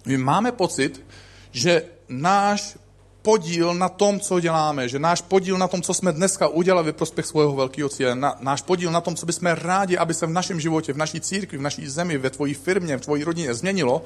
[0.06, 1.06] My máme pocit,
[1.50, 2.76] že náš
[3.22, 6.92] podíl na tom, co děláme, že náš podíl na tom, co jsme dneska udělali ve
[6.92, 10.30] prospěch svého velkého cíle, na, náš podíl na tom, co bychom rádi, aby se v
[10.30, 14.04] našem životě, v naší církvi, v naší zemi, ve tvojí firmě, v tvojí rodině změnilo,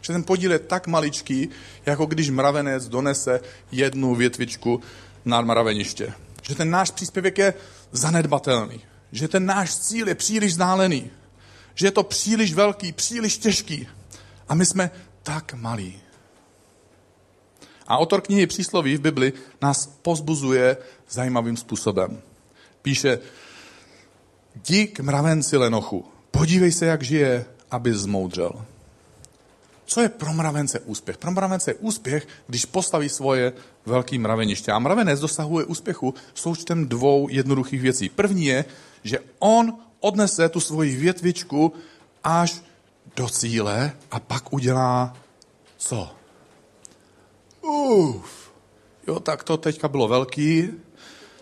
[0.00, 1.48] že ten podíl je tak maličký,
[1.86, 3.40] jako když mravenec donese
[3.72, 4.80] jednu větvičku
[5.24, 6.12] na mraveniště.
[6.42, 7.54] Že ten náš příspěvek je
[7.92, 8.80] zanedbatelný.
[9.12, 11.10] Že ten náš cíl je příliš vzdálený.
[11.74, 13.88] že je to příliš velký, příliš těžký.
[14.48, 14.90] A my jsme
[15.22, 16.00] tak malí.
[17.90, 20.76] A autor knihy Přísloví v Bibli nás pozbuzuje
[21.08, 22.22] zajímavým způsobem.
[22.82, 23.18] Píše,
[24.66, 28.52] dík mravenci lenochu, podívej se, jak žije, aby zmoudřel.
[29.84, 31.18] Co je pro mravence úspěch?
[31.18, 33.52] Pro mravence je úspěch, když postaví svoje
[33.86, 34.72] velké mraveniště.
[34.72, 38.08] A mravenec dosahuje úspěchu součtem dvou jednoduchých věcí.
[38.08, 38.64] První je,
[39.04, 41.72] že on odnese tu svoji větvičku
[42.24, 42.62] až
[43.16, 45.16] do cíle a pak udělá
[45.76, 46.19] co?
[47.62, 48.52] Uf.
[49.06, 50.68] Jo, tak to teďka bylo velký,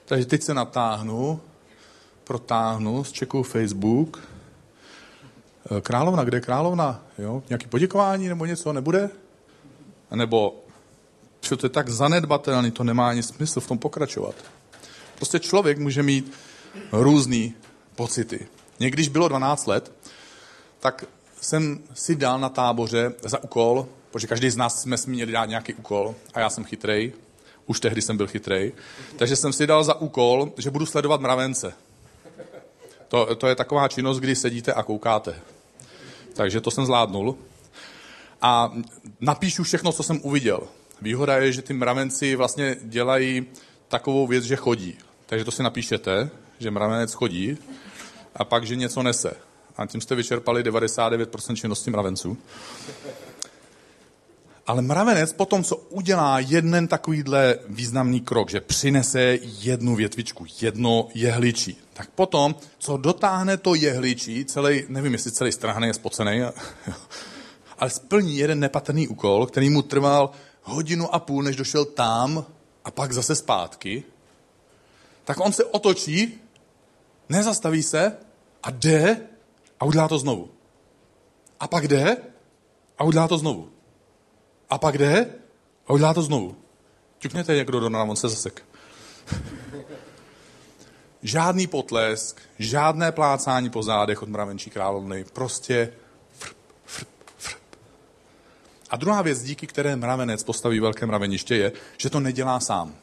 [0.05, 1.41] takže teď se natáhnu,
[2.25, 4.29] protáhnu z čekou Facebook.
[5.77, 7.03] Eh, královna, kde je královna?
[7.19, 7.43] Jo?
[7.49, 9.11] Nějaký poděkování nebo něco nebude?
[10.15, 10.65] Nebo
[11.49, 14.35] to je tak zanedbatelný, to nemá ani smysl v tom pokračovat.
[15.17, 16.33] Prostě člověk může mít
[16.93, 17.51] různé
[17.95, 18.49] pocity.
[18.81, 19.93] Někdyž bylo 12 let,
[20.81, 21.05] tak
[21.41, 25.75] jsem si dal na táboře za úkol, protože každý z nás jsme měli dát nějaký
[25.75, 27.13] úkol a já jsem chytrej,
[27.67, 28.73] už tehdy jsem byl chytrej,
[29.17, 31.75] takže jsem si dal za úkol, že budu sledovat mravence.
[33.09, 35.35] To, to je taková činnost, kdy sedíte a koukáte.
[36.35, 37.37] Takže to jsem zvládnul.
[38.43, 38.73] A
[39.21, 40.61] napíšu všechno, co jsem uviděl.
[41.03, 43.47] Výhoda je, že ty mravenci vlastně dělají
[43.89, 44.99] takovou věc, že chodí.
[45.27, 47.59] Takže to si napíšete, že mravenec chodí
[48.37, 49.37] a pak, že něco nese.
[49.77, 52.39] A tím jste vyčerpali 99% činnosti mravenců.
[54.69, 61.77] Ale mravenec potom, co udělá jeden takovýhle významný krok, že přinese jednu větvičku, jedno jehličí,
[61.93, 66.41] tak potom, co dotáhne to jehličí, celý, nevím, jestli celý strahný je spocený,
[67.79, 70.31] ale splní jeden nepatrný úkol, který mu trval
[70.63, 72.45] hodinu a půl, než došel tam
[72.85, 74.05] a pak zase zpátky,
[75.25, 76.41] tak on se otočí,
[77.29, 78.13] nezastaví se
[78.63, 79.21] a jde
[79.81, 80.51] a udělá to znovu.
[81.61, 82.17] A pak jde
[82.99, 83.78] a udělá to znovu.
[84.71, 85.27] A pak jde
[85.87, 86.57] a udělá to znovu.
[87.19, 88.65] Ťukněte někdo do nám, on se zasek.
[91.23, 95.93] Žádný potlesk, žádné plácání po zádech od mravenčí královny, prostě
[96.39, 97.61] frp, frp, frp.
[98.91, 102.95] A druhá věc, díky které mravenec postaví velké mraveniště, je, že to nedělá sám.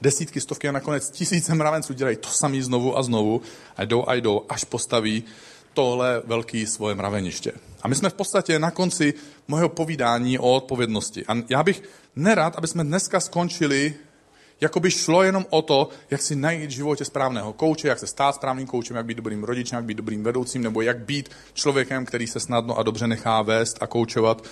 [0.00, 3.42] Desítky, stovky a nakonec tisíce mravenců dělají to samý znovu a znovu
[3.76, 5.24] a jdou a jdou, až postaví
[5.74, 7.52] tohle velké svoje mraveniště.
[7.82, 9.14] A my jsme v podstatě na konci
[9.48, 11.26] mojeho povídání o odpovědnosti.
[11.26, 11.82] A já bych
[12.16, 13.94] nerad, aby jsme dneska skončili,
[14.60, 18.06] jako by šlo jenom o to, jak si najít v životě správného kouče, jak se
[18.06, 22.06] stát správným koučem, jak být dobrým rodičem, jak být dobrým vedoucím, nebo jak být člověkem,
[22.06, 24.44] který se snadno a dobře nechá vést a koučovat.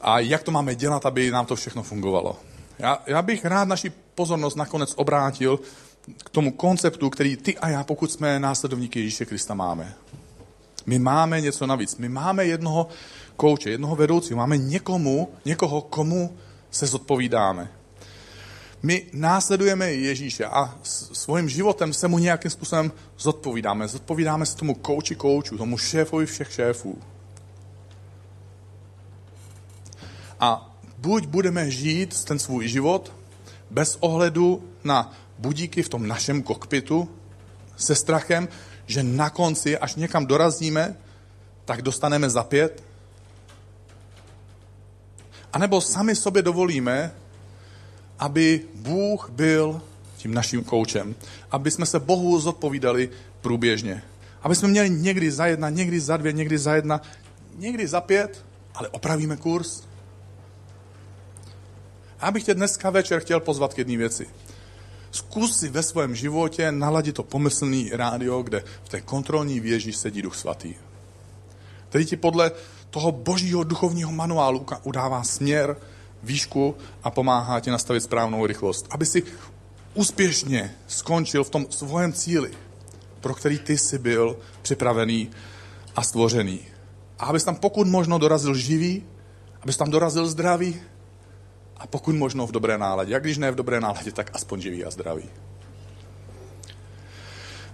[0.00, 2.36] A jak to máme dělat, aby nám to všechno fungovalo.
[2.78, 5.60] Já, já bych rád naši pozornost nakonec obrátil
[6.24, 9.94] k tomu konceptu, který ty a já, pokud jsme následovníky Ježíše Krista, máme.
[10.88, 11.96] My máme něco navíc.
[11.96, 12.88] My máme jednoho
[13.36, 14.36] kouče, jednoho vedoucího.
[14.36, 16.36] Máme někomu, někoho, komu
[16.70, 17.68] se zodpovídáme.
[18.82, 23.88] My následujeme Ježíše a svým životem se mu nějakým způsobem zodpovídáme.
[23.88, 26.98] Zodpovídáme se tomu kouči koučů, tomu šéfovi všech šéfů.
[30.40, 33.12] A buď budeme žít ten svůj život
[33.70, 37.08] bez ohledu na budíky v tom našem kokpitu,
[37.76, 38.48] se strachem,
[38.88, 40.96] že na konci, až někam dorazíme,
[41.64, 42.82] tak dostaneme za pět?
[45.52, 47.12] A nebo sami sobě dovolíme,
[48.18, 49.82] aby Bůh byl
[50.16, 51.14] tím naším koučem.
[51.50, 54.02] Aby jsme se Bohu zodpovídali průběžně.
[54.42, 57.00] Aby jsme měli někdy za jedna, někdy za dvě, někdy za jedna,
[57.56, 59.82] někdy za pět, ale opravíme kurz.
[62.20, 64.26] A já bych tě dneska večer chtěl pozvat k jedné věci.
[65.10, 70.22] Zkus si ve svém životě naladit to pomyslný rádio, kde v té kontrolní věži sedí
[70.22, 70.74] Duch Svatý.
[71.88, 72.52] Který ti podle
[72.90, 75.76] toho božího duchovního manuálu udává směr,
[76.22, 78.86] výšku a pomáhá ti nastavit správnou rychlost.
[78.90, 79.22] Aby si
[79.94, 82.50] úspěšně skončil v tom svém cíli,
[83.20, 85.30] pro který ty jsi byl připravený
[85.96, 86.60] a stvořený.
[87.18, 89.04] A abys tam pokud možno dorazil živý,
[89.62, 90.80] abys tam dorazil zdravý,
[91.78, 93.12] a pokud možno v dobré náladě.
[93.12, 95.24] Jak když ne v dobré náladě, tak aspoň živý a zdravý.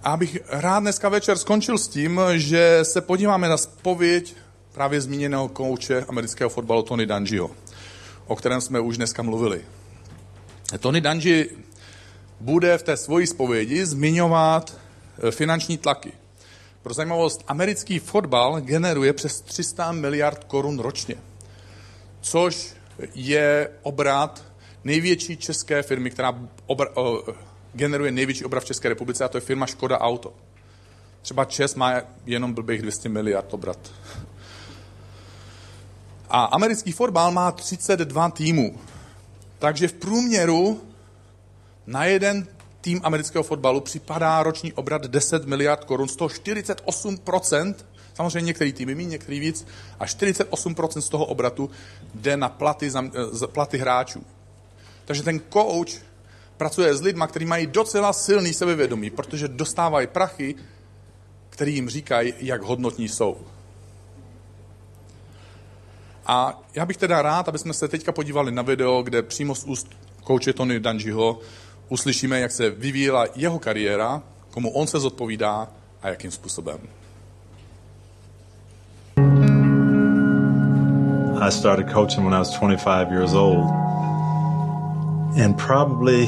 [0.03, 4.35] A abych rád dneska večer skončil s tím, že se podíváme na spověď
[4.71, 7.51] právě zmíněného kouče amerického fotbalu Tony Dungyho,
[8.27, 9.61] o kterém jsme už dneska mluvili.
[10.79, 11.49] Tony Dungy
[12.39, 14.77] bude v té svoji spovědi zmiňovat
[15.27, 16.11] eh, finanční tlaky.
[16.83, 21.15] Pro zajímavost, americký fotbal generuje přes 300 miliard korun ročně,
[22.21, 22.73] což
[23.15, 24.43] je obrat
[24.83, 27.23] největší české firmy, která obra, o,
[27.73, 30.33] generuje největší obrat v České republice, a to je firma Škoda Auto.
[31.21, 33.91] Třeba Čes má jenom blbých 200 miliard obrat.
[36.29, 38.79] A americký fotbal má 32 týmů.
[39.59, 40.81] Takže v průměru
[41.87, 42.47] na jeden
[42.81, 47.75] tým amerického fotbalu připadá roční obrat 10 miliard korun, z toho 48%,
[48.15, 49.67] samozřejmě některý týmy méně, některý víc,
[49.99, 51.69] a 48% z toho obratu
[52.13, 52.91] jde na platy,
[53.47, 54.23] platy hráčů.
[55.05, 56.01] Takže ten coach
[56.57, 60.55] pracuje s lidmi, kteří mají docela silný sebevědomí, protože dostávají prachy,
[61.49, 63.37] který jim říkají, jak hodnotní jsou.
[66.25, 69.63] A já bych teda rád, aby jsme se teďka podívali na video, kde přímo z
[69.63, 69.87] úst
[70.23, 71.39] kouče Tony Danjiho
[71.89, 75.67] uslyšíme, jak se vyvíjela jeho kariéra, komu on se zodpovídá
[76.01, 76.79] a jakým způsobem.
[81.45, 83.69] I started coaching when I was 25 years old.
[85.37, 86.25] And probably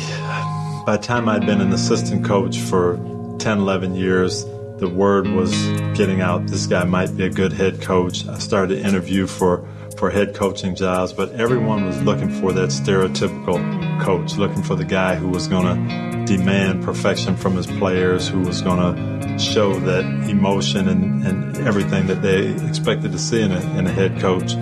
[0.86, 2.98] by the time I'd been an assistant coach for
[3.40, 4.46] 10, 11 years,
[4.78, 5.52] the word was
[5.98, 8.28] getting out this guy might be a good head coach.
[8.28, 12.70] I started to interview for for head coaching jobs, but everyone was looking for that
[12.70, 18.28] stereotypical coach, looking for the guy who was going to demand perfection from his players,
[18.28, 23.42] who was going to show that emotion and, and everything that they expected to see
[23.42, 24.54] in a, in a head coach.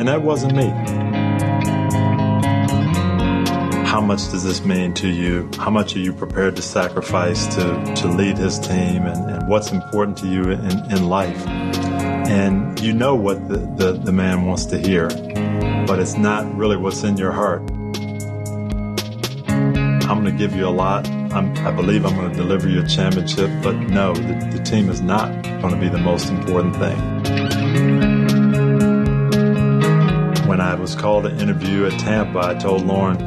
[0.00, 0.70] And that wasn't me.
[3.86, 5.48] How much does this mean to you?
[5.58, 9.06] How much are you prepared to sacrifice to, to lead his team?
[9.06, 11.46] And, and what's important to you in, in life?
[12.30, 15.08] and you know what the, the, the, man wants to hear,
[15.86, 17.60] but it's not really what's in your heart.
[19.48, 21.08] I'm going to give you a lot.
[21.08, 24.88] I'm, i believe I'm going to deliver you a championship, but no, the, the team
[24.88, 27.89] is not going to be the most important thing.
[30.80, 33.18] Was called to interview at Tampa, I told Lauren,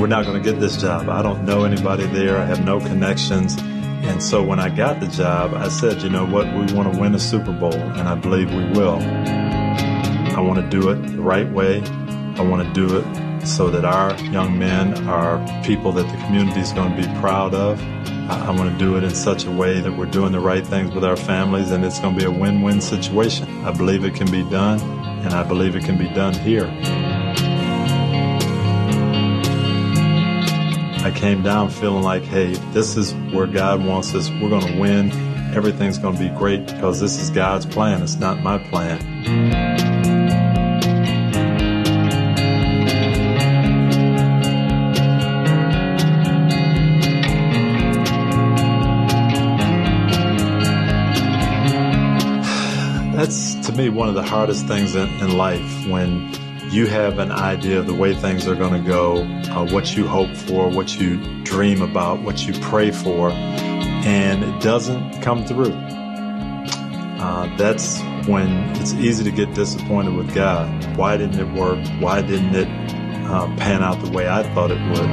[0.00, 1.08] we're not going to get this job.
[1.08, 2.38] I don't know anybody there.
[2.38, 3.56] I have no connections.
[3.58, 7.00] And so when I got the job, I said, you know what, we want to
[7.00, 9.00] win a Super Bowl, and I believe we will.
[9.00, 11.82] I want to do it the right way.
[12.36, 16.60] I want to do it so that our young men are people that the community
[16.60, 17.82] is going to be proud of.
[18.30, 20.94] I want to do it in such a way that we're doing the right things
[20.94, 23.64] with our families and it's going to be a win-win situation.
[23.64, 26.66] I believe it can be done and I believe it can be done here.
[31.04, 34.30] I came down feeling like, hey, this is where God wants us.
[34.30, 35.10] We're going to win.
[35.54, 38.02] Everything's going to be great because this is God's plan.
[38.02, 39.67] It's not my plan.
[53.78, 56.32] Me one of the hardest things in, in life when
[56.68, 60.04] you have an idea of the way things are going to go, uh, what you
[60.04, 65.72] hope for, what you dream about, what you pray for, and it doesn't come through.
[67.20, 70.68] Uh, that's when it's easy to get disappointed with God.
[70.96, 71.78] Why didn't it work?
[72.00, 72.68] Why didn't it
[73.28, 75.08] uh, pan out the way I thought it would?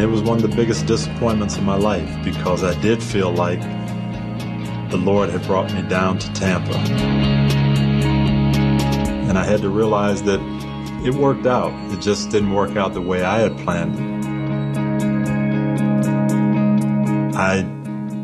[0.00, 3.60] It was one of the biggest disappointments of my life because I did feel like
[4.90, 7.78] the Lord had brought me down to Tampa
[9.28, 10.40] and I had to realize that
[11.04, 11.70] it worked out.
[11.92, 14.18] It just didn't work out the way I had planned it.
[17.36, 17.62] I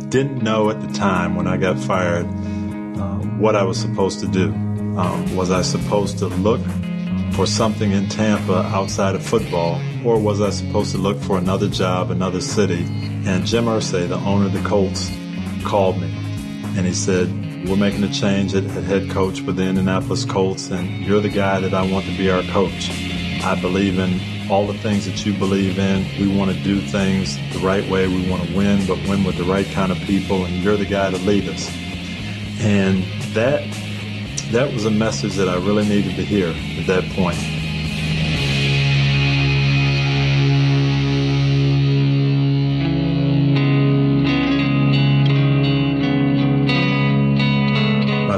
[0.09, 4.29] didn't know at the time when I got fired uh, what I was supposed to
[4.29, 4.53] do.
[4.97, 6.61] Um, was I supposed to look
[7.33, 11.69] for something in Tampa outside of football, or was I supposed to look for another
[11.69, 12.85] job, another city?
[13.27, 15.11] And Jim Irsay, the owner of the Colts,
[15.65, 16.14] called me
[16.77, 17.29] and he said,
[17.69, 21.29] we're making a change at, at head coach with the Indianapolis Colts, and you're the
[21.29, 22.91] guy that I want to be our coach.
[23.43, 26.07] I believe in all the things that you believe in.
[26.21, 28.07] We want to do things the right way.
[28.09, 30.87] We want to win, but win with the right kind of people, and you're the
[30.87, 31.71] guy to lead us.
[32.61, 33.03] And
[33.35, 33.63] that
[34.51, 37.39] that was a message that I really needed to hear at that point.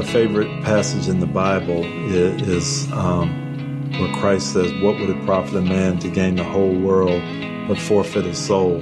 [0.07, 5.61] Favorite passage in the Bible is um, where Christ says, What would it profit a
[5.61, 7.21] man to gain the whole world
[7.67, 8.81] but forfeit his soul?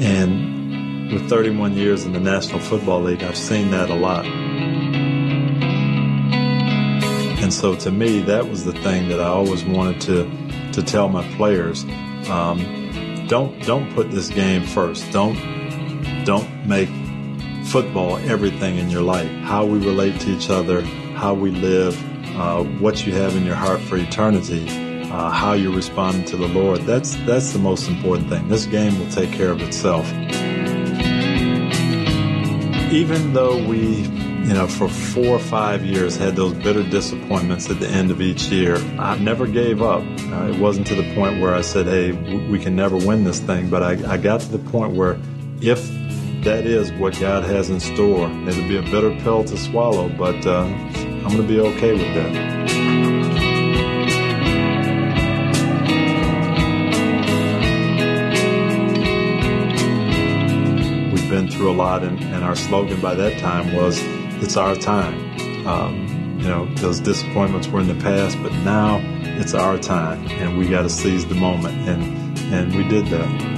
[0.00, 4.26] And with 31 years in the National Football League, I've seen that a lot.
[7.40, 11.08] And so to me, that was the thing that I always wanted to, to tell
[11.08, 11.84] my players.
[12.28, 15.10] Um, don't, don't put this game first.
[15.12, 15.36] Don't,
[16.24, 16.90] don't make
[17.70, 20.82] football everything in your life how we relate to each other,
[21.14, 21.94] how we live,
[22.36, 24.66] uh, what you have in your heart for eternity.
[25.08, 26.82] Uh, how you're responding to the Lord.
[26.82, 28.46] That's that's the most important thing.
[28.48, 30.06] This game will take care of itself.
[32.92, 37.78] even though we, you know, for four or five years had those bitter disappointments at
[37.80, 40.02] the end of each year, I never gave up.
[40.02, 42.12] Uh, it wasn't to the point where I said, hey,
[42.48, 45.18] we can never win this thing, but I, I got to the point where
[45.60, 45.86] if
[46.42, 50.46] that is what God has in store, it'll be a bitter pill to swallow, but
[50.46, 52.58] uh, I'm going to be okay with that.
[61.12, 64.00] We've been through a lot, and, and our slogan by that time was,
[64.42, 65.66] It's our time.
[65.66, 69.00] Um, you know, those disappointments were in the past, but now
[69.40, 73.57] it's our time, and we got to seize the moment, and, and we did that.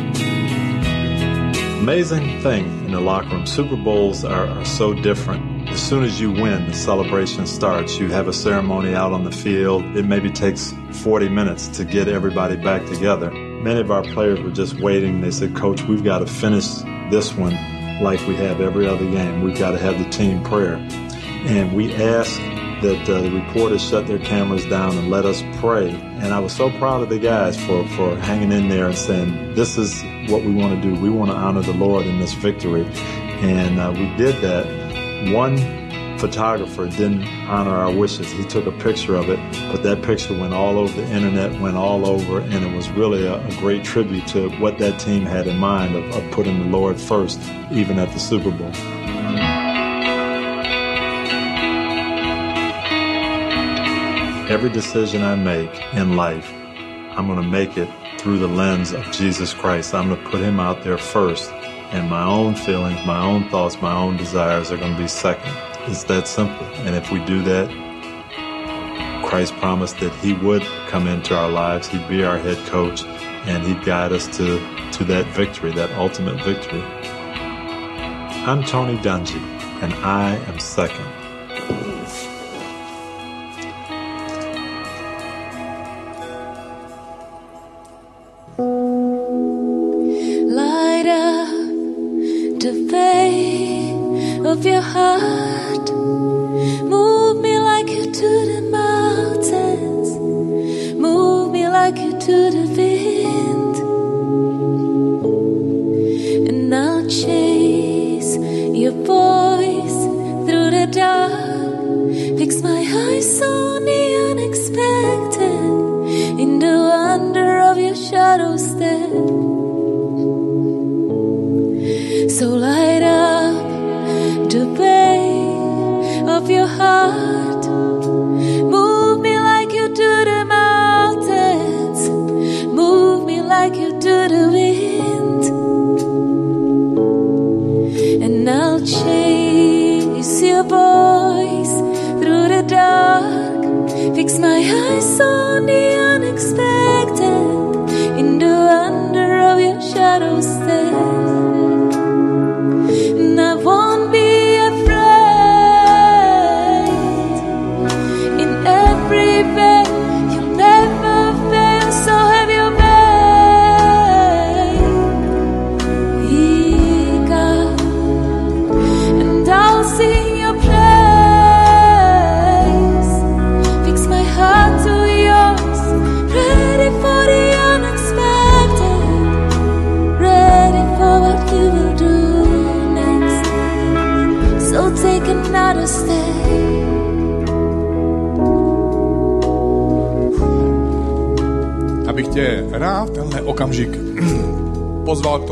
[1.81, 3.47] Amazing thing in the locker room.
[3.47, 5.67] Super Bowls are, are so different.
[5.71, 7.99] As soon as you win, the celebration starts.
[7.99, 9.83] You have a ceremony out on the field.
[9.97, 13.31] It maybe takes 40 minutes to get everybody back together.
[13.31, 15.23] Many of our players were just waiting.
[15.23, 16.67] They said, Coach, we've got to finish
[17.11, 17.55] this one
[18.03, 19.41] like we have every other game.
[19.41, 20.75] We've got to have the team prayer.
[20.75, 22.39] And we ask
[22.83, 25.91] that uh, the reporters shut their cameras down and let us pray.
[25.91, 29.55] And I was so proud of the guys for, for hanging in there and saying,
[29.55, 31.01] this is what we want to do.
[31.01, 32.85] We want to honor the Lord in this victory.
[33.43, 34.67] And uh, we did that.
[35.33, 35.57] One
[36.19, 38.31] photographer didn't honor our wishes.
[38.31, 39.39] He took a picture of it,
[39.73, 43.27] but that picture went all over the internet, went all over, and it was really
[43.27, 46.67] a, a great tribute to what that team had in mind of, of putting the
[46.67, 48.73] Lord first, even at the Super Bowl.
[54.51, 56.53] Every decision I make in life,
[57.17, 57.89] I'm going to make it
[58.19, 59.95] through the lens of Jesus Christ.
[59.95, 61.53] I'm going to put him out there first,
[61.93, 65.57] and my own feelings, my own thoughts, my own desires are going to be second.
[65.89, 66.67] It's that simple.
[66.85, 67.71] And if we do that,
[69.25, 73.65] Christ promised that He would come into our lives, He'd be our head coach, and
[73.65, 74.59] He'd guide us to,
[74.95, 76.83] to that victory, that ultimate victory.
[78.43, 79.41] I'm Tony Dungy,
[79.81, 81.20] and I am second.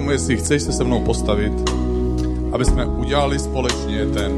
[0.08, 1.52] Tomu, jestli chceš se se mnou postavit,
[2.52, 4.32] aby jsme udělali společně ten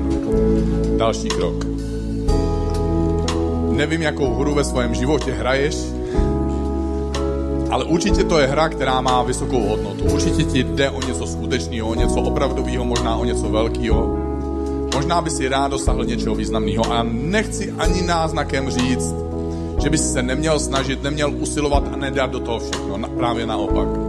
[0.99, 1.65] další krok.
[3.71, 5.77] Nevím, jakou hru ve svém životě hraješ,
[7.71, 10.05] ale určitě to je hra, která má vysokou hodnotu.
[10.05, 14.17] Určitě ti jde o něco skutečného, o něco opravdového, možná o něco velkého.
[14.95, 19.15] Možná by si rád dosáhl něčeho významného a nechci ani náznakem říct,
[19.83, 22.99] že bys se neměl snažit, neměl usilovat a nedat do toho všechno.
[23.17, 24.00] Právě naopak.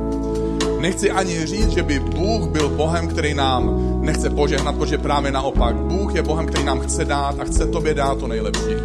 [0.81, 5.75] Nechci ani říct, že by Bůh byl Bohem, který nám nechce požehnat, protože právě naopak.
[5.75, 8.75] Bůh je Bohem, který nám chce dát a chce tobě dát to nejlepší.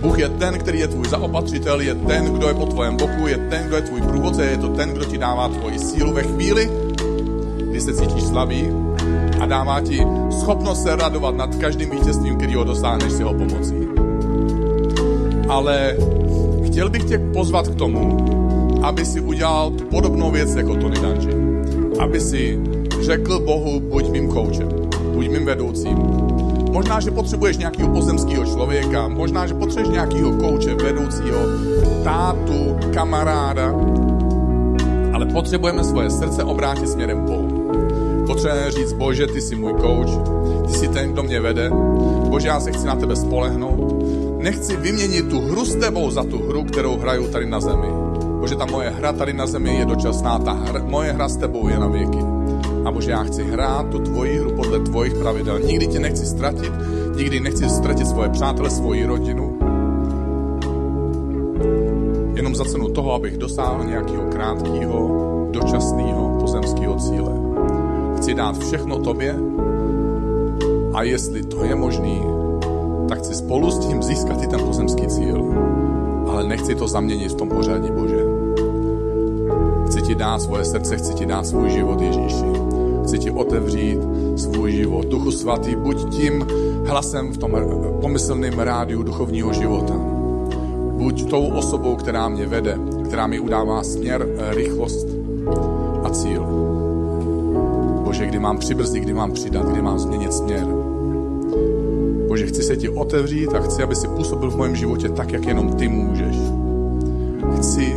[0.00, 3.36] Bůh je ten, který je tvůj zaopatřitel, je ten, kdo je po tvém boku, je
[3.36, 6.70] ten, kdo je tvůj průvodce, je to ten, kdo ti dává tvoji sílu ve chvíli,
[7.70, 8.68] kdy se cítíš slabý
[9.40, 13.88] a dává ti schopnost se radovat nad každým vítězstvím, který ho dosáhneš s jeho pomocí.
[15.48, 15.96] Ale
[16.66, 18.18] chtěl bych tě pozvat k tomu,
[18.84, 21.34] aby si udělal podobnou věc jako Tony Dungy.
[21.98, 22.60] Aby si
[23.00, 24.68] řekl Bohu, buď mým koučem.
[25.14, 25.98] Buď mým vedoucím.
[26.72, 31.38] Možná, že potřebuješ nějakého pozemského člověka, možná, že potřebuješ nějakého kouče, vedoucího,
[32.04, 33.74] tátu, kamaráda,
[35.12, 37.70] ale potřebujeme svoje srdce obrátit směrem Bohu.
[38.26, 40.08] Potřebujeme říct, Bože, ty jsi můj kouč,
[40.66, 41.70] ty jsi ten, kdo mě vede.
[42.28, 44.04] Bože, já se chci na tebe spolehnout.
[44.38, 48.03] Nechci vyměnit tu hru s tebou za tu hru, kterou hraju tady na zemi.
[48.44, 51.68] Bože, ta moje hra tady na zemi je dočasná, ta hra, moje hra s tebou
[51.68, 52.18] je na věky.
[52.84, 55.58] A Bože, já chci hrát tu tvoji hru podle tvojich pravidel.
[55.58, 56.72] Nikdy tě nechci ztratit,
[57.16, 59.58] nikdy nechci ztratit svoje přátele, svoji rodinu.
[62.34, 65.08] Jenom za cenu toho, abych dosáhl nějakého krátkého,
[65.50, 67.32] dočasného pozemského cíle.
[68.16, 69.36] Chci dát všechno tobě
[70.94, 72.22] a jestli to je možný,
[73.08, 75.54] tak chci spolu s tím získat i ten pozemský cíl.
[76.34, 78.24] Ale nechci to zaměnit v tom pořadí, Bože.
[79.86, 82.44] Chci ti dát svoje srdce, chci ti dát svůj život, Ježíši.
[83.04, 83.98] Chci ti otevřít
[84.36, 85.06] svůj život.
[85.06, 86.46] Duchu svatý, buď tím
[86.86, 87.52] hlasem v tom
[88.00, 89.94] pomyslném rádiu duchovního života.
[90.98, 95.06] Buď tou osobou, která mě vede, která mi udává směr, rychlost
[96.04, 96.46] a cíl.
[98.04, 100.83] Bože, kdy mám přibrzdit, kdy mám přidat, kdy mám změnit směr.
[102.34, 105.46] Bože, chci se ti otevřít a chci, aby si působil v mém životě tak, jak
[105.46, 106.36] jenom ty můžeš.
[107.56, 107.96] Chci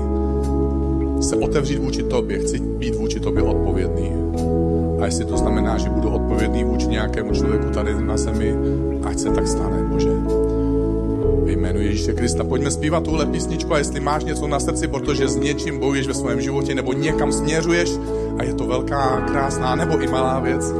[1.21, 4.11] se otevřít vůči tobě, chci být vůči tobě odpovědný.
[5.01, 8.55] A jestli to znamená, že budu odpovědný vůči nějakému člověku tady na zemi,
[9.03, 10.09] ať se tak stane, Bože.
[11.43, 12.43] Ve jménu Ježíše Krista.
[12.43, 16.13] Pojďme zpívat tuhle písničku a jestli máš něco na srdci, protože s něčím bojuješ ve
[16.13, 17.89] svém životě nebo někam směřuješ
[18.37, 20.73] a je to velká, krásná nebo i malá věc,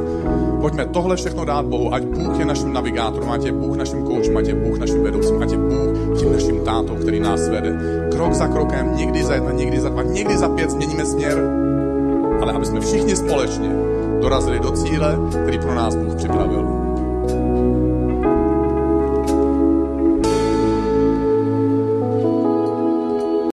[0.60, 4.36] pojďme tohle všechno dát Bohu, ať Bůh je naším navigátorem, ať je Bůh naším koučem,
[4.36, 7.78] ať je Bůh naším vedoucím, ať je Bůh tím naším tátou, který nás vede.
[8.12, 11.38] Krok za krokem, někdy za jedna, někdy za dva, někdy za pět změníme směr,
[12.42, 13.70] ale aby jsme všichni společně
[14.20, 16.87] dorazili do cíle, který pro nás Bůh připravil.